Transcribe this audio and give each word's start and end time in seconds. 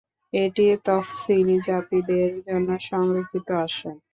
এটি 0.33 0.65
তফসিলি 0.85 1.57
জাতিদের 1.67 2.29
জন্য 2.47 2.69
সংরক্ষিত 2.89 3.47
আসন। 3.65 3.95